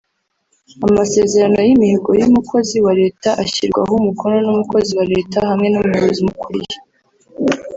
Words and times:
Amasezerano 0.87 1.59
y’imihigo 1.67 2.11
y’umukozi 2.21 2.77
wa 2.85 2.93
Leta 3.01 3.29
ashyirwaho 3.43 3.91
umukono 4.01 4.37
n’umukozi 4.45 4.91
wa 4.99 5.05
Leta 5.13 5.37
hamwe 5.49 5.67
n’umuyobozi 5.69 6.19
umukuriye 6.21 6.75